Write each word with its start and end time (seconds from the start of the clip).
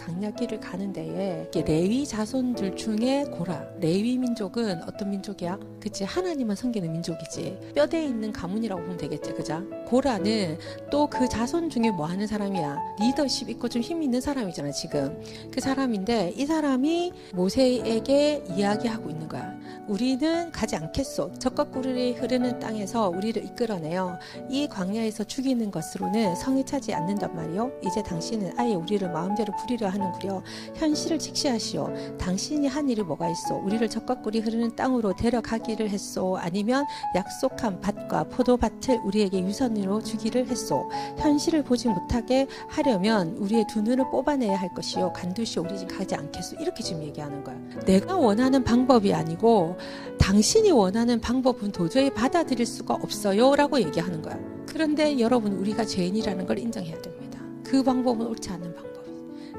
강야길을 0.00 0.60
가는 0.60 0.92
데에 0.92 1.50
레위 1.66 2.06
자손들 2.06 2.74
중에 2.76 3.24
고라. 3.32 3.62
레위 3.80 4.16
민족은 4.16 4.82
어떤 4.84 5.10
민족이야? 5.10 5.58
그치 5.78 6.04
하나님만 6.04 6.56
섬기는 6.56 6.90
민족이지. 6.90 7.58
뼈대에 7.74 8.04
있는 8.06 8.32
가문이라고 8.32 8.80
보면 8.82 8.96
되겠지, 8.96 9.32
그자? 9.34 9.62
고라는 9.86 10.58
또 10.90 11.10
그 11.10 11.28
자손 11.28 11.68
중에 11.70 11.90
뭐 11.90 12.06
하는 12.06 12.26
사람이야? 12.26 12.78
리더십 13.00 13.50
있고 13.50 13.68
좀 13.68 13.82
힘 13.82 14.02
있는 14.02 14.20
사람이잖아, 14.20 14.70
지금. 14.70 15.20
그 15.50 15.60
사람인데 15.60 16.34
이 16.36 16.46
사람이 16.46 17.12
모세에게 17.34 18.44
이야기하고 18.56 19.10
있는 19.10 19.28
거야. 19.28 19.52
우리는 19.88 20.52
가지 20.52 20.76
않겠소. 20.76 21.34
적과 21.38 21.64
꿀이 21.64 22.12
흐르는 22.12 22.58
땅에서 22.60 23.08
우리를 23.08 23.44
이끌어내요. 23.44 24.18
이 24.48 24.68
광야에서 24.68 25.24
죽이는 25.24 25.70
것으로는 25.70 26.36
성이 26.36 26.64
차지 26.64 26.94
않는단 26.94 27.34
말이요. 27.34 27.72
이제 27.84 28.02
당신은 28.02 28.52
아예 28.56 28.74
우리를 28.74 29.10
마음대로 29.10 29.52
부리려 29.56 29.89
하는구려. 29.90 30.42
현실을 30.74 31.18
직시하시오. 31.18 32.16
당신이 32.18 32.66
한 32.66 32.88
일이 32.88 33.02
뭐가 33.02 33.28
있어? 33.28 33.56
우리를 33.56 33.88
적과 33.88 34.22
꿀이 34.22 34.40
흐르는 34.40 34.76
땅으로 34.76 35.14
데려가기를 35.16 35.90
했소. 35.90 36.38
아니면 36.38 36.84
약속한 37.14 37.80
밭과 37.80 38.24
포도밭을 38.24 39.00
우리에게 39.04 39.40
유선으로 39.40 40.02
주기를 40.02 40.48
했소. 40.48 40.90
현실을 41.18 41.62
보지 41.62 41.88
못하게 41.88 42.46
하려면 42.68 43.36
우리의 43.38 43.66
두 43.68 43.82
눈을 43.82 44.10
뽑아내야 44.10 44.56
할 44.56 44.72
것이요. 44.74 45.12
간두시 45.12 45.60
우리 45.60 45.78
집 45.78 45.88
가지 45.88 46.14
않겠소. 46.14 46.56
이렇게 46.60 46.82
지금 46.82 47.02
얘기하는 47.02 47.44
거야. 47.44 47.56
내가 47.86 48.16
원하는 48.16 48.64
방법이 48.64 49.12
아니고 49.12 49.76
당신이 50.18 50.70
원하는 50.70 51.20
방법은 51.20 51.72
도저히 51.72 52.10
받아들일 52.10 52.66
수가 52.66 52.94
없어요. 52.94 53.56
라고 53.56 53.80
얘기하는 53.80 54.22
거야. 54.22 54.38
그런데 54.66 55.18
여러분, 55.18 55.52
우리가 55.54 55.84
죄인이라는 55.84 56.46
걸 56.46 56.58
인정해야 56.58 57.00
됩니다. 57.02 57.40
그 57.64 57.82
방법은 57.82 58.26
옳지 58.26 58.50
않은 58.50 58.74
방법. 58.74 58.89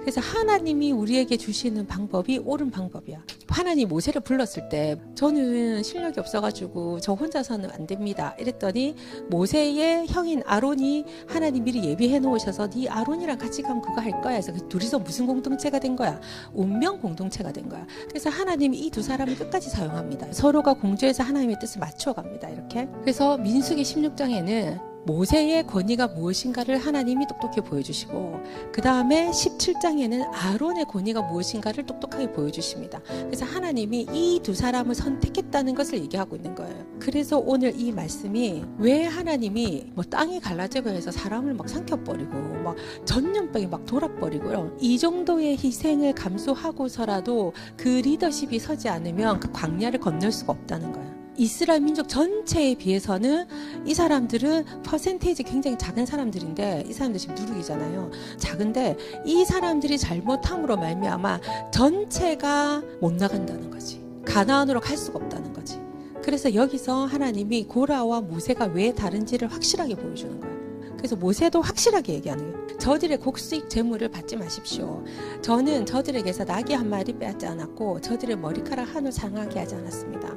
그래서 0.01 0.19
하나님이 0.21 0.91
우리에게 0.91 1.37
주시는 1.37 1.87
방법이 1.87 2.39
옳은 2.39 2.71
방법이야. 2.71 3.23
하나님 3.49 3.89
모세를 3.89 4.21
불렀을 4.21 4.69
때 4.69 4.99
저는 5.15 5.83
실력이 5.83 6.19
없어가지고 6.19 6.99
저 7.01 7.13
혼자서는 7.13 7.69
안 7.71 7.85
됩니다. 7.87 8.35
이랬더니 8.39 8.95
모세의 9.29 10.07
형인 10.07 10.41
아론이 10.45 11.05
하나님 11.27 11.63
미리 11.63 11.83
예비해 11.83 12.19
놓으셔서 12.19 12.69
네 12.69 12.87
아론이랑 12.87 13.37
같이 13.37 13.61
가면 13.61 13.81
그거 13.81 14.01
할 14.01 14.11
거야. 14.21 14.39
그래서 14.39 14.53
그 14.53 14.67
둘이서 14.67 14.99
무슨 14.99 15.25
공동체가 15.27 15.79
된 15.79 15.95
거야? 15.95 16.19
운명 16.53 16.99
공동체가 16.99 17.51
된 17.51 17.67
거야. 17.69 17.85
그래서 18.09 18.29
하나님이 18.29 18.77
이 18.79 18.91
두 18.91 19.01
사람을 19.01 19.35
끝까지 19.37 19.69
사용합니다. 19.69 20.33
서로가 20.33 20.73
공주에서 20.73 21.23
하나님의 21.23 21.57
뜻을 21.61 21.79
맞춰갑니다. 21.79 22.49
이렇게. 22.49 22.89
그래서 23.01 23.37
민수기 23.37 23.83
16장에는 23.83 24.90
모세의 25.05 25.67
권위가 25.67 26.09
무엇인가를 26.09 26.77
하나님이 26.77 27.27
똑똑히 27.27 27.61
보여주시고 27.61 28.41
그 28.71 28.81
다음에 28.81 29.29
17장에는 29.31 30.27
아론의 30.31 30.85
권위가 30.85 31.21
무엇인가를 31.23 31.85
똑똑하게 31.85 32.31
보여주십니다. 32.31 33.01
그래서 33.25 33.45
하나님이 33.45 34.07
이 34.11 34.41
두 34.43 34.53
사람을 34.53 34.95
선택했다는 34.95 35.75
것을 35.75 35.99
얘기하고 35.99 36.35
있는 36.35 36.55
거예요. 36.55 36.85
그래서 36.99 37.37
오늘 37.37 37.79
이 37.79 37.91
말씀이 37.91 38.63
왜 38.77 39.05
하나님이 39.05 39.91
뭐 39.93 40.03
땅이 40.03 40.39
갈라지고 40.39 40.89
해서 40.89 41.11
사람을 41.11 41.53
막 41.53 41.69
삼켜버리고 41.69 42.31
막 42.63 42.75
전염병이 43.05 43.67
막 43.67 43.85
돌아버리고 43.85 44.77
이 44.79 44.97
정도의 44.97 45.57
희생을 45.57 46.13
감수하고서라도 46.13 47.53
그 47.77 47.87
리더십이 47.87 48.59
서지 48.59 48.89
않으면 48.89 49.39
그 49.39 49.51
광야를 49.51 49.99
건널 49.99 50.31
수가 50.31 50.53
없다는 50.53 50.91
거예요. 50.91 51.20
이스라엘 51.37 51.81
민족 51.81 52.09
전체에 52.09 52.75
비해서는 52.75 53.47
이 53.85 53.93
사람들은 53.93 54.83
퍼센테이지 54.83 55.43
굉장히 55.43 55.77
작은 55.77 56.05
사람들인데 56.05 56.85
이 56.87 56.93
사람들 56.93 57.19
지금 57.19 57.35
누룩이잖아요. 57.35 58.11
작은데 58.37 58.97
이 59.25 59.45
사람들이 59.45 59.97
잘못함으로 59.97 60.77
말미암아 60.77 61.39
전체가 61.71 62.81
못 62.99 63.13
나간다는 63.13 63.71
거지. 63.71 64.01
가나안으로 64.25 64.81
갈 64.81 64.97
수가 64.97 65.19
없다는 65.19 65.53
거지. 65.53 65.79
그래서 66.21 66.53
여기서 66.53 67.05
하나님이 67.05 67.65
고라와 67.65 68.21
모세가 68.21 68.65
왜 68.65 68.93
다른지를 68.93 69.51
확실하게 69.51 69.95
보여주는 69.95 70.39
거예요. 70.39 70.51
그래서 70.97 71.15
모세도 71.15 71.61
확실하게 71.61 72.13
얘기하는 72.15 72.51
거예요. 72.51 72.77
저들의 72.77 73.17
곡수익 73.19 73.69
재물을 73.69 74.07
받지 74.09 74.35
마십시오. 74.35 75.03
저는 75.41 75.85
저들에게서 75.85 76.43
낙이 76.43 76.73
한 76.73 76.89
마리 76.89 77.17
빼앗지 77.17 77.47
않았고 77.47 78.01
저들의 78.01 78.37
머리카락 78.37 78.95
한올 78.95 79.11
상하게 79.11 79.59
하지 79.59 79.75
않았습니다. 79.75 80.29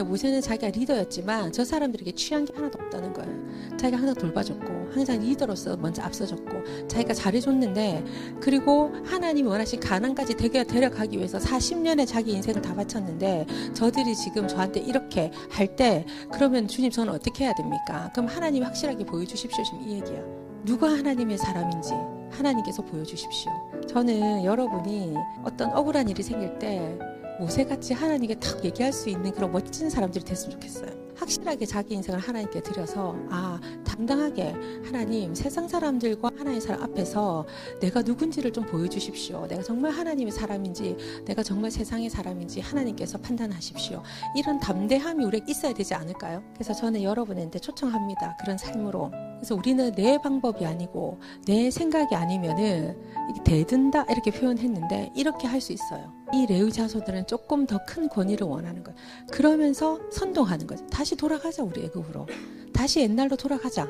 모세는 0.00 0.40
자기가 0.40 0.68
리더였지만 0.68 1.52
저 1.52 1.64
사람들에게 1.64 2.12
취한 2.12 2.44
게 2.44 2.52
하나도 2.54 2.78
없다는 2.82 3.12
거예요. 3.12 3.76
자기가 3.76 3.98
항상 3.98 4.14
돌봐줬고 4.14 4.90
항상 4.94 5.18
리더로서 5.20 5.76
먼저 5.76 6.02
앞서줬고 6.02 6.86
자기가 6.88 7.12
잘해줬는데 7.14 8.04
그리고 8.40 8.92
하나님이 9.04 9.48
원하신 9.48 9.80
가난까지 9.80 10.34
데려가기 10.36 11.16
위해서 11.18 11.38
40년의 11.38 12.06
자기 12.06 12.32
인생을 12.32 12.62
다 12.62 12.74
바쳤는데 12.74 13.46
저들이 13.74 14.14
지금 14.14 14.46
저한테 14.48 14.80
이렇게 14.80 15.30
할 15.50 15.72
때 15.76 16.04
그러면 16.30 16.68
주님 16.68 16.90
저는 16.90 17.14
어떻게 17.14 17.44
해야 17.44 17.54
됩니까? 17.54 18.10
그럼 18.12 18.28
하나님이 18.28 18.64
확실하게 18.64 19.04
보여주십시오. 19.06 19.64
지금 19.64 19.80
이 19.88 19.94
얘기야. 19.94 20.20
누가 20.64 20.88
하나님의 20.90 21.38
사람인지 21.38 21.90
하나님께서 22.30 22.82
보여주십시오. 22.82 23.50
저는 23.88 24.44
여러분이 24.44 25.14
어떤 25.42 25.72
억울한 25.72 26.08
일이 26.08 26.22
생길 26.22 26.58
때 26.58 26.98
모세같이 27.40 27.94
하나님께 27.94 28.36
탁 28.36 28.64
얘기할 28.64 28.92
수 28.92 29.08
있는 29.08 29.32
그런 29.32 29.50
멋진 29.52 29.90
사람들이 29.90 30.24
됐으면 30.24 30.52
좋겠어요. 30.52 31.02
확실하게 31.16 31.66
자기 31.66 31.94
인생을 31.94 32.18
하나님께 32.18 32.62
드려서 32.62 33.14
아 33.30 33.60
당당하게 33.84 34.54
하나님 34.84 35.34
세상 35.34 35.68
사람들과 35.68 36.30
하나님의 36.36 36.60
사람 36.60 36.82
앞에서 36.82 37.46
내가 37.80 38.02
누군지를 38.02 38.52
좀 38.52 38.64
보여주십시오. 38.66 39.46
내가 39.46 39.62
정말 39.62 39.92
하나님의 39.92 40.32
사람인지 40.32 40.96
내가 41.24 41.42
정말 41.44 41.70
세상의 41.70 42.10
사람인지 42.10 42.60
하나님께서 42.60 43.18
판단하십시오. 43.18 44.02
이런 44.36 44.58
담대함이 44.58 45.24
우리에 45.24 45.42
있어야 45.46 45.72
되지 45.72 45.94
않을까요? 45.94 46.42
그래서 46.54 46.72
저는 46.72 47.02
여러분한테 47.02 47.58
초청합니다. 47.60 48.36
그런 48.40 48.58
삶으로. 48.58 49.10
그래서 49.36 49.54
우리는 49.54 49.92
내 49.92 50.18
방법이 50.18 50.64
아니고 50.66 51.20
내 51.46 51.70
생각이 51.70 52.14
아니면은 52.16 52.96
대든다 53.44 54.06
이렇게 54.10 54.30
표현했는데 54.32 55.12
이렇게 55.14 55.46
할 55.46 55.60
수 55.62 55.72
있어요. 55.72 56.12
이 56.32 56.46
레위 56.46 56.72
자손들은 56.72 57.26
조금 57.26 57.66
더 57.66 57.78
큰 57.84 58.08
권위를 58.08 58.46
원하는 58.46 58.82
거예요. 58.82 58.98
그러면서 59.30 60.00
선동하는 60.10 60.66
거죠. 60.66 60.86
다시 60.86 61.16
돌아가자 61.16 61.62
우리 61.62 61.84
애굽으로. 61.84 62.26
다시 62.72 63.00
옛날로 63.00 63.36
돌아가자. 63.36 63.88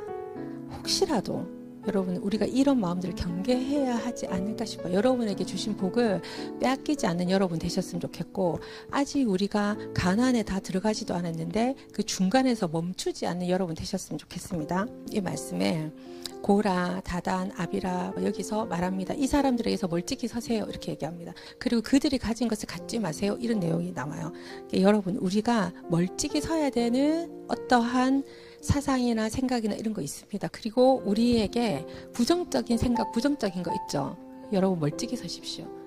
혹시라도 0.78 1.46
여러분 1.86 2.16
우리가 2.16 2.46
이런 2.46 2.80
마음들을 2.80 3.14
경계해야 3.16 3.96
하지 3.96 4.26
않을까 4.28 4.64
싶어요. 4.64 4.94
여러분에게 4.94 5.44
주신 5.44 5.76
복을 5.76 6.20
빼앗기지 6.60 7.06
않는 7.06 7.28
여러분 7.30 7.58
되셨으면 7.58 8.00
좋겠고 8.00 8.60
아직 8.90 9.28
우리가 9.28 9.76
가난에 9.94 10.42
다 10.42 10.60
들어가지도 10.60 11.14
않았는데 11.14 11.74
그 11.92 12.02
중간에서 12.04 12.68
멈추지 12.68 13.26
않는 13.26 13.48
여러분 13.48 13.74
되셨으면 13.74 14.18
좋겠습니다. 14.18 14.86
이 15.10 15.20
말씀에 15.20 15.90
고라, 16.42 17.00
다단, 17.04 17.52
아비라 17.56 18.12
여기서 18.22 18.66
말합니다. 18.66 19.14
이 19.14 19.26
사람들에게서 19.26 19.86
멀찍이 19.86 20.26
서세요. 20.26 20.66
이렇게 20.68 20.92
얘기합니다. 20.92 21.32
그리고 21.58 21.82
그들이 21.82 22.18
가진 22.18 22.48
것을 22.48 22.66
갖지 22.66 22.98
마세요. 22.98 23.36
이런 23.40 23.60
내용이 23.60 23.92
나와요. 23.92 24.32
그러니까 24.68 24.80
여러분 24.80 25.16
우리가 25.16 25.72
멀찍이 25.88 26.40
서야 26.40 26.70
되는 26.70 27.46
어떠한 27.48 28.24
사상이나 28.60 29.28
생각이나 29.28 29.74
이런 29.74 29.94
거 29.94 30.02
있습니다. 30.02 30.48
그리고 30.48 31.02
우리에게 31.04 31.86
부정적인 32.12 32.76
생각, 32.76 33.12
부정적인 33.12 33.62
거 33.62 33.72
있죠. 33.82 34.16
여러분 34.52 34.80
멀찍이 34.80 35.16
서십시오. 35.16 35.81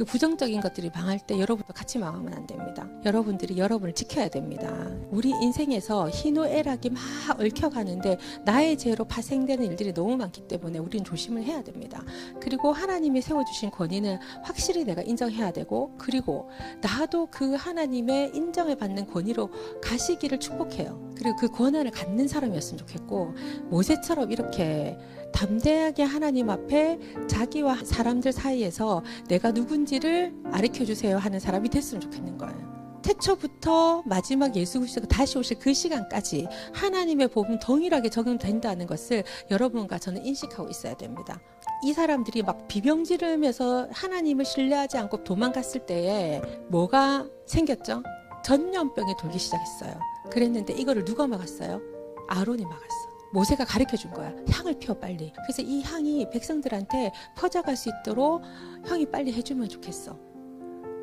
그 0.00 0.06
부정적인 0.06 0.62
것들이 0.62 0.90
망할 0.94 1.18
때 1.18 1.38
여러분도 1.38 1.74
같이 1.74 1.98
망하면 1.98 2.32
안 2.32 2.46
됩니다. 2.46 2.88
여러분들이 3.04 3.58
여러분을 3.58 3.92
지켜야 3.92 4.28
됩니다. 4.28 4.72
우리 5.10 5.28
인생에서 5.28 6.08
희노애락이 6.08 6.88
막 6.88 7.02
얽혀가는데 7.38 8.16
나의 8.46 8.78
죄로 8.78 9.04
파생되는 9.04 9.62
일들이 9.62 9.92
너무 9.92 10.16
많기 10.16 10.48
때문에 10.48 10.78
우리는 10.78 11.04
조심을 11.04 11.42
해야 11.42 11.62
됩니다. 11.62 12.02
그리고 12.40 12.72
하나님이 12.72 13.20
세워주신 13.20 13.72
권위는 13.72 14.16
확실히 14.42 14.84
내가 14.84 15.02
인정해야 15.02 15.50
되고 15.50 15.92
그리고 15.98 16.48
나도 16.80 17.26
그 17.30 17.54
하나님의 17.54 18.30
인정을 18.34 18.76
받는 18.76 19.06
권위로 19.06 19.50
가시기를 19.82 20.40
축복해요. 20.40 21.10
그리고 21.18 21.36
그 21.36 21.48
권한을 21.48 21.90
갖는 21.90 22.26
사람이었으면 22.26 22.78
좋겠고 22.78 23.34
모세처럼 23.68 24.32
이렇게 24.32 24.96
담대하게 25.32 26.02
하나님 26.02 26.50
앞에 26.50 26.98
자기와 27.28 27.78
사람들 27.84 28.32
사이에서 28.32 29.02
내가 29.28 29.52
누군지를 29.52 30.34
가르쳐 30.50 30.84
주세요 30.84 31.16
하는 31.18 31.40
사람이 31.40 31.68
됐으면 31.68 32.00
좋겠는 32.00 32.38
거예요. 32.38 32.70
태초부터 33.02 34.02
마지막 34.06 34.54
예수 34.56 34.78
그리스도가 34.78 35.06
다시 35.08 35.38
오실 35.38 35.58
그 35.58 35.72
시간까지 35.72 36.46
하나님의 36.74 37.28
복음 37.28 37.58
동일하게 37.58 38.08
적용된다는 38.10 38.86
것을 38.86 39.24
여러분과 39.50 39.98
저는 39.98 40.24
인식하고 40.24 40.68
있어야 40.68 40.94
됩니다. 40.94 41.40
이 41.82 41.92
사람들이 41.92 42.42
막 42.42 42.68
비병 42.68 43.04
지르면서 43.04 43.88
하나님을 43.90 44.44
신뢰하지 44.44 44.98
않고 44.98 45.24
도망갔을 45.24 45.86
때에 45.86 46.42
뭐가 46.68 47.26
생겼죠? 47.46 48.02
전염병이 48.44 49.14
돌기 49.18 49.38
시작했어요. 49.38 49.98
그랬는데 50.30 50.74
이거를 50.74 51.04
누가 51.04 51.26
막았어요? 51.26 51.80
아론이 52.28 52.64
막았어. 52.64 52.99
모세가 53.32 53.64
가르쳐 53.64 53.96
준 53.96 54.12
거야. 54.12 54.34
향을 54.50 54.78
피워 54.78 54.96
빨리. 54.96 55.32
그래서 55.44 55.62
이 55.62 55.82
향이 55.82 56.28
백성들한테 56.30 57.12
퍼져갈 57.36 57.76
수 57.76 57.88
있도록 57.88 58.42
형이 58.86 59.06
빨리 59.06 59.32
해주면 59.32 59.68
좋겠어. 59.68 60.18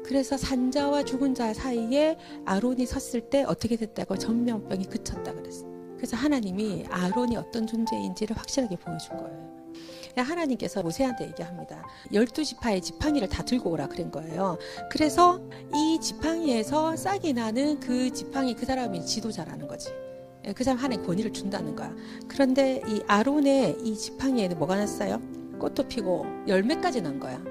그래서 0.06 0.38
산자와 0.38 1.04
죽은 1.04 1.36
자 1.36 1.54
사이에 1.54 2.18
아론이 2.46 2.86
섰을 2.86 3.30
때 3.30 3.44
어떻게 3.44 3.76
됐다고 3.76 4.18
전염병이 4.18 4.86
그쳤다 4.86 5.34
그랬어. 5.34 5.66
그래서 5.98 6.16
하나님이 6.16 6.86
아론이 6.90 7.36
어떤 7.36 7.68
존재인지를 7.68 8.38
확실하게 8.38 8.78
보여준 8.78 9.18
거예요. 9.18 9.48
하나님께서 10.16 10.82
모세한테 10.82 11.28
얘기합니다. 11.28 11.86
열두 12.12 12.44
지파의 12.44 12.82
지팡이를 12.82 13.28
다 13.28 13.44
들고 13.44 13.70
오라 13.70 13.88
그런 13.88 14.10
거예요. 14.10 14.58
그래서 14.90 15.40
이 15.76 16.00
지팡이에서 16.02 16.96
싹이 16.96 17.34
나는 17.34 17.80
그 17.80 18.12
지팡이 18.12 18.56
그 18.56 18.66
사람이 18.66 19.06
지도자라는 19.06 19.68
거지. 19.68 19.90
예, 20.46 20.54
그 20.54 20.64
사람 20.64 20.80
하나님 20.80 21.06
권위를 21.06 21.34
준다는 21.34 21.76
거야. 21.76 21.94
그런데 22.28 22.82
이 22.88 23.02
아론의 23.08 23.78
이 23.84 23.96
지팡이에는 23.96 24.58
뭐가 24.58 24.76
났어요? 24.76 25.22
꽃도 25.60 25.88
피고 25.88 26.26
열매까지 26.48 27.02
난 27.02 27.20
거야. 27.20 27.42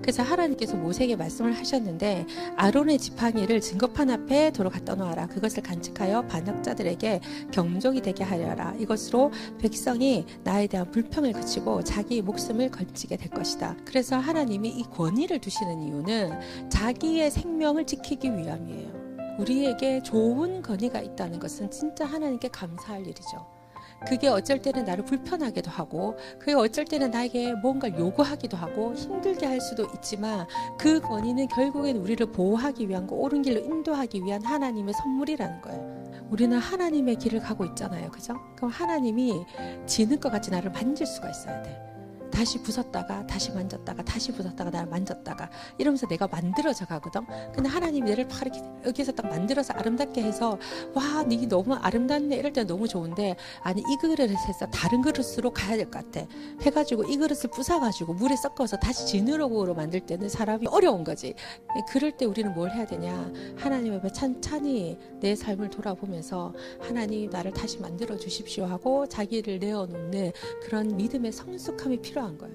그래서 0.00 0.22
하나님께서 0.22 0.76
모세에게 0.76 1.16
말씀을 1.16 1.52
하셨는데 1.52 2.26
아론의 2.56 2.98
지팡이를 2.98 3.60
증거판 3.60 4.08
앞에 4.10 4.52
도로 4.52 4.70
갖다 4.70 4.94
놓아라. 4.94 5.26
그것을 5.26 5.62
간직하여 5.62 6.22
반역자들에게 6.22 7.20
경종이 7.52 8.00
되게 8.00 8.24
하려라. 8.24 8.74
이것으로 8.78 9.32
백성이 9.58 10.24
나에 10.44 10.66
대한 10.66 10.90
불평을 10.90 11.32
그치고 11.32 11.84
자기 11.84 12.22
목숨을 12.22 12.70
걸치게 12.70 13.16
될 13.16 13.28
것이다. 13.28 13.76
그래서 13.84 14.16
하나님이 14.16 14.70
이 14.70 14.84
권위를 14.84 15.40
두시는 15.40 15.82
이유는 15.82 16.70
자기의 16.70 17.30
생명을 17.30 17.84
지키기 17.84 18.34
위함이에요. 18.34 18.97
우리에게 19.38 20.02
좋은 20.02 20.62
권위가 20.62 21.00
있다는 21.00 21.38
것은 21.38 21.70
진짜 21.70 22.04
하나님께 22.04 22.48
감사할 22.48 23.02
일이죠. 23.02 23.46
그게 24.06 24.28
어쩔 24.28 24.62
때는 24.62 24.84
나를 24.84 25.04
불편하기도 25.04 25.70
하고, 25.70 26.16
그게 26.38 26.54
어쩔 26.54 26.84
때는 26.84 27.10
나에게 27.10 27.54
뭔가 27.54 27.88
요구하기도 27.88 28.56
하고, 28.56 28.94
힘들게 28.94 29.46
할 29.46 29.60
수도 29.60 29.86
있지만, 29.94 30.46
그 30.78 31.00
권위는 31.00 31.48
결국엔 31.48 31.96
우리를 31.96 32.24
보호하기 32.30 32.88
위한 32.88 33.06
거, 33.06 33.16
옳은 33.16 33.42
길로 33.42 33.60
인도하기 33.60 34.22
위한 34.22 34.44
하나님의 34.44 34.94
선물이라는 34.94 35.60
거예요. 35.62 35.98
우리는 36.30 36.56
하나님의 36.58 37.16
길을 37.16 37.40
가고 37.40 37.64
있잖아요. 37.64 38.10
그죠? 38.10 38.34
그럼 38.54 38.70
하나님이 38.70 39.44
지는 39.86 40.20
것 40.20 40.30
같이 40.30 40.50
나를 40.50 40.70
만질 40.70 41.06
수가 41.06 41.30
있어야 41.30 41.62
돼. 41.62 41.87
다시 42.38 42.62
부쉈다가 42.62 43.26
다시 43.26 43.50
만졌다가 43.50 44.04
다시 44.04 44.30
부쉈다가 44.30 44.70
나를 44.70 44.88
만졌다가 44.88 45.50
이러면서 45.76 46.06
내가 46.06 46.28
만들어져 46.28 46.86
가거든. 46.86 47.22
근데 47.52 47.68
하나님이 47.68 48.08
내를 48.10 48.26
막 48.28 48.40
이렇게 48.42 48.62
여기서 48.86 49.10
딱 49.10 49.26
만들어서 49.28 49.74
아름답게 49.74 50.22
해서 50.22 50.56
와, 50.94 51.24
네 51.24 51.44
너무 51.48 51.74
아름답네 51.74 52.36
이럴 52.36 52.52
때 52.52 52.62
너무 52.62 52.86
좋은데 52.86 53.34
아니 53.62 53.80
이 53.80 53.96
그릇에서 54.00 54.66
다른 54.72 55.02
그릇으로 55.02 55.50
가야 55.52 55.76
될 55.76 55.90
것 55.90 56.12
같아. 56.12 56.24
해가지고 56.62 57.04
이 57.10 57.16
그릇을 57.16 57.50
부숴가지고 57.50 58.14
물에 58.14 58.36
섞어서 58.36 58.76
다시 58.76 59.04
지느러으로 59.06 59.74
만들 59.74 59.98
때는 59.98 60.28
사람이 60.28 60.68
어려운 60.68 61.02
거지. 61.02 61.34
그럴 61.88 62.12
때 62.12 62.24
우리는 62.24 62.54
뭘 62.54 62.70
해야 62.70 62.86
되냐? 62.86 63.32
하나님 63.56 63.94
앞에 63.94 64.12
찬찬히 64.12 64.96
내 65.20 65.34
삶을 65.34 65.70
돌아보면서 65.70 66.54
하나님 66.80 67.30
나를 67.30 67.52
다시 67.52 67.78
만들어 67.80 68.16
주십시오 68.16 68.64
하고 68.66 69.08
자기를 69.08 69.58
내어놓는 69.58 70.30
그런 70.62 70.96
믿음의 70.96 71.32
성숙함이 71.32 72.00
필요한 72.00 72.27
필요한 72.28 72.38
거예요. 72.38 72.54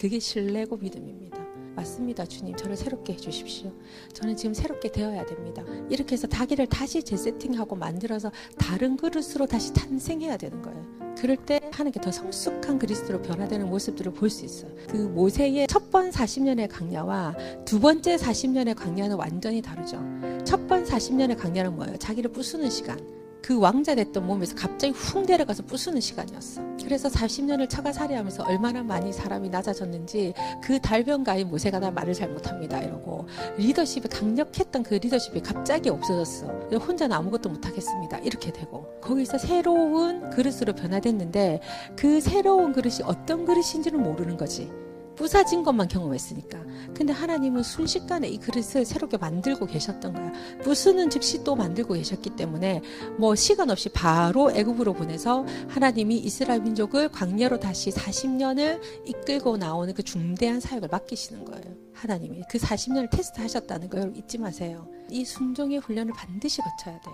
그게 0.00 0.18
신뢰고 0.18 0.76
믿음입니다. 0.76 1.38
맞습니다, 1.74 2.26
주님. 2.26 2.56
저를 2.56 2.76
새롭게 2.76 3.12
해주십시오. 3.14 3.72
저는 4.12 4.36
지금 4.36 4.52
새롭게 4.52 4.90
되어야 4.90 5.24
됩니다. 5.26 5.62
이렇게 5.88 6.12
해서 6.14 6.26
자기를 6.26 6.66
다시 6.66 7.02
재세팅하고 7.02 7.76
만들어서 7.76 8.32
다른 8.58 8.96
그릇으로 8.96 9.46
다시 9.46 9.72
탄생해야 9.72 10.36
되는 10.36 10.60
거예요. 10.60 10.98
그럴 11.16 11.36
때 11.36 11.60
하나님께 11.72 12.00
더 12.00 12.10
성숙한 12.12 12.78
그리스도로 12.78 13.22
변화되는 13.22 13.68
모습들을 13.68 14.12
볼 14.12 14.28
수 14.30 14.44
있어요. 14.44 14.72
그 14.88 14.96
모세의 14.96 15.66
첫 15.68 15.90
번 15.90 16.10
40년의 16.10 16.68
강야와 16.70 17.34
두 17.64 17.80
번째 17.80 18.16
40년의 18.16 18.74
강야는 18.76 19.16
완전히 19.16 19.62
다르죠. 19.62 19.98
첫 20.44 20.66
번 20.68 20.84
40년의 20.84 21.36
강야는 21.36 21.74
뭐예요? 21.76 21.96
자기를 21.96 22.30
부수는 22.32 22.70
시간. 22.70 22.98
그 23.42 23.58
왕자 23.58 23.94
됐던 23.94 24.26
몸에서 24.26 24.54
갑자기 24.54 24.92
훅 24.92 25.26
내려가서 25.26 25.64
부수는 25.64 26.00
시간이었어. 26.00 26.62
그래서 26.82 27.08
40년을 27.08 27.68
처가살이 27.68 28.14
하면서 28.14 28.42
얼마나 28.44 28.82
많이 28.82 29.12
사람이 29.12 29.50
낮아졌는지 29.50 30.32
그 30.62 30.80
달변가인 30.80 31.48
모세가 31.48 31.78
나 31.78 31.90
말을 31.90 32.14
잘 32.14 32.30
못합니다 32.30 32.80
이러고 32.80 33.26
리더십이 33.58 34.08
강력했던 34.08 34.82
그 34.82 34.94
리더십이 34.94 35.40
갑자기 35.42 35.90
없어졌어. 35.90 36.46
혼자는 36.72 37.14
아무것도 37.14 37.48
못하겠습니다 37.50 38.18
이렇게 38.18 38.52
되고 38.52 38.86
거기서 39.00 39.38
새로운 39.38 40.30
그릇으로 40.30 40.74
변화됐는데 40.74 41.60
그 41.96 42.20
새로운 42.20 42.72
그릇이 42.72 43.00
어떤 43.04 43.44
그릇인지는 43.44 44.02
모르는 44.02 44.36
거지. 44.36 44.70
부사진 45.18 45.64
것만 45.64 45.88
경험했으니까. 45.88 46.64
근데 46.94 47.12
하나님은 47.12 47.64
순식간에 47.64 48.28
이 48.28 48.38
그릇을 48.38 48.84
새롭게 48.84 49.16
만들고 49.16 49.66
계셨던 49.66 50.14
거야. 50.14 50.32
부수는 50.62 51.10
즉시 51.10 51.42
또 51.42 51.56
만들고 51.56 51.94
계셨기 51.94 52.36
때문에 52.36 52.82
뭐 53.18 53.34
시간 53.34 53.68
없이 53.68 53.88
바로 53.88 54.52
애굽으로 54.52 54.94
보내서 54.94 55.44
하나님이 55.68 56.18
이스라엘 56.18 56.60
민족을 56.60 57.08
광야로 57.08 57.58
다시 57.58 57.90
40년을 57.90 58.80
이끌고 59.06 59.56
나오는 59.56 59.92
그 59.92 60.04
중대한 60.04 60.60
사역을 60.60 60.88
맡기시는 60.88 61.44
거예요. 61.46 61.76
하나님이 61.94 62.44
그 62.48 62.58
40년을 62.58 63.10
테스트하셨다는 63.10 63.90
걸 63.90 64.12
잊지 64.16 64.38
마세요. 64.38 64.88
이 65.10 65.24
순종의 65.24 65.78
훈련을 65.78 66.12
반드시 66.12 66.60
거쳐야 66.62 67.00
돼. 67.00 67.10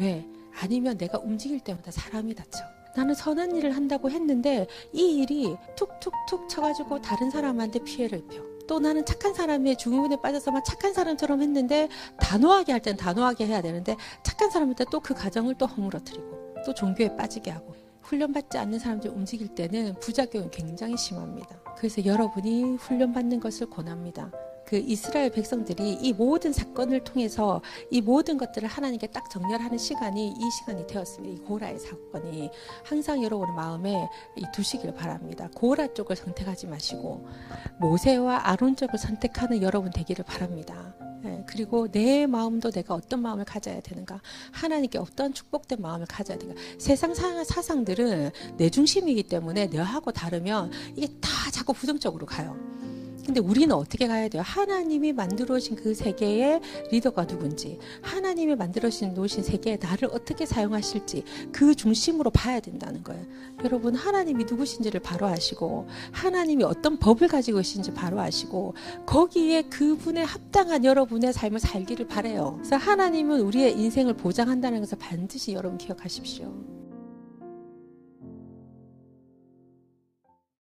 왜? 0.00 0.26
아니면 0.58 0.96
내가 0.96 1.18
움직일 1.18 1.60
때마다 1.60 1.90
사람이 1.90 2.34
다쳐. 2.34 2.64
나는 2.96 3.14
선한 3.14 3.56
일을 3.56 3.74
한다고 3.74 4.10
했는데 4.10 4.66
이 4.92 5.18
일이 5.22 5.56
툭툭툭 5.76 6.48
쳐가지고 6.48 7.00
다른 7.00 7.30
사람한테 7.30 7.80
피해를 7.80 8.18
입혀. 8.18 8.42
또 8.68 8.78
나는 8.78 9.04
착한 9.04 9.34
사람의 9.34 9.76
중후군에 9.76 10.16
빠져서 10.22 10.50
막 10.52 10.64
착한 10.64 10.92
사람처럼 10.92 11.42
했는데 11.42 11.88
단호하게 12.20 12.72
할 12.72 12.80
땐 12.80 12.96
단호하게 12.96 13.46
해야 13.46 13.60
되는데 13.60 13.96
착한 14.22 14.50
사람한테 14.50 14.84
또 14.90 15.00
그 15.00 15.14
가정을 15.14 15.56
또 15.56 15.66
허물어뜨리고 15.66 16.54
또 16.64 16.72
종교에 16.72 17.16
빠지게 17.16 17.50
하고 17.50 17.74
훈련받지 18.02 18.58
않는 18.58 18.78
사람들 18.78 19.10
움직일 19.10 19.48
때는 19.48 19.94
부작용이 20.00 20.48
굉장히 20.52 20.96
심합니다. 20.96 21.60
그래서 21.76 22.04
여러분이 22.04 22.76
훈련받는 22.76 23.40
것을 23.40 23.68
권합니다. 23.68 24.30
그 24.72 24.78
이스라엘 24.78 25.30
백성들이 25.30 25.98
이 26.00 26.14
모든 26.14 26.50
사건을 26.50 27.04
통해서 27.04 27.60
이 27.90 28.00
모든 28.00 28.38
것들을 28.38 28.66
하나님께 28.66 29.08
딱 29.08 29.28
정렬하는 29.28 29.76
시간이 29.76 30.28
이 30.28 30.50
시간이 30.50 30.86
되었습니다. 30.86 31.34
이 31.34 31.44
고라의 31.44 31.78
사건이 31.78 32.50
항상 32.82 33.22
여러분의 33.22 33.54
마음에 33.54 34.08
두시길 34.54 34.94
바랍니다. 34.94 35.50
고라 35.54 35.88
쪽을 35.88 36.16
선택하지 36.16 36.68
마시고 36.68 37.28
모세와 37.80 38.48
아론 38.48 38.74
쪽을 38.74 38.98
선택하는 38.98 39.60
여러분 39.60 39.90
되기를 39.90 40.24
바랍니다. 40.24 40.94
네, 41.22 41.44
그리고 41.46 41.88
내 41.88 42.26
마음도 42.26 42.70
내가 42.70 42.94
어떤 42.94 43.20
마음을 43.20 43.44
가져야 43.44 43.82
되는가 43.82 44.22
하나님께 44.52 44.96
어떤 44.96 45.34
축복된 45.34 45.82
마음을 45.82 46.06
가져야 46.06 46.38
되는가 46.38 46.58
세상 46.78 47.12
사상들은 47.12 48.30
내 48.56 48.70
중심이기 48.70 49.24
때문에 49.24 49.66
내하고 49.66 50.12
다르면 50.12 50.72
이게 50.96 51.08
다 51.20 51.50
자꾸 51.50 51.74
부정적으로 51.74 52.24
가요 52.24 52.71
근데 53.24 53.40
우리는 53.40 53.72
어떻게 53.74 54.08
가야 54.08 54.28
돼요? 54.28 54.42
하나님이 54.44 55.12
만들어진 55.12 55.76
그 55.76 55.94
세계의 55.94 56.60
리더가 56.90 57.26
누군지, 57.26 57.78
하나님이 58.00 58.56
만들어진 58.56 59.14
놓으신 59.14 59.44
세계에 59.44 59.78
나를 59.80 60.08
어떻게 60.12 60.44
사용하실지 60.44 61.24
그 61.52 61.74
중심으로 61.74 62.30
봐야 62.30 62.58
된다는 62.58 63.02
거예요. 63.04 63.24
여러분, 63.64 63.94
하나님이 63.94 64.44
누구신지를 64.44 65.00
바로 65.00 65.26
아시고, 65.26 65.86
하나님이 66.10 66.64
어떤 66.64 66.98
법을 66.98 67.28
가지고 67.28 67.58
계신지 67.58 67.92
바로 67.94 68.20
아시고, 68.20 68.74
거기에 69.06 69.62
그분에 69.62 70.22
합당한 70.22 70.84
여러분의 70.84 71.32
삶을 71.32 71.60
살기를 71.60 72.08
바래요. 72.08 72.54
그래서 72.56 72.76
하나님은 72.76 73.40
우리의 73.40 73.78
인생을 73.78 74.14
보장한다는 74.14 74.80
것을 74.80 74.98
반드시 74.98 75.52
여러분 75.52 75.78
기억하십시오. 75.78 76.81